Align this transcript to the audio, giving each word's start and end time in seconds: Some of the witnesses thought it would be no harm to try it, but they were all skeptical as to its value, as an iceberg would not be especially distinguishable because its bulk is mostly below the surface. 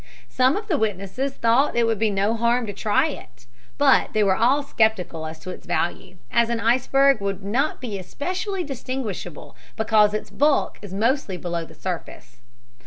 Some 0.29 0.57
of 0.57 0.67
the 0.67 0.79
witnesses 0.79 1.33
thought 1.35 1.75
it 1.75 1.85
would 1.85 1.99
be 1.99 2.09
no 2.09 2.33
harm 2.33 2.65
to 2.65 2.73
try 2.73 3.09
it, 3.09 3.45
but 3.77 4.13
they 4.13 4.23
were 4.23 4.35
all 4.35 4.63
skeptical 4.63 5.27
as 5.27 5.37
to 5.41 5.51
its 5.51 5.67
value, 5.67 6.17
as 6.31 6.49
an 6.49 6.59
iceberg 6.59 7.21
would 7.21 7.43
not 7.43 7.79
be 7.79 7.99
especially 7.99 8.63
distinguishable 8.63 9.55
because 9.77 10.15
its 10.15 10.31
bulk 10.31 10.79
is 10.81 10.91
mostly 10.91 11.37
below 11.37 11.65
the 11.65 11.75
surface. 11.75 12.37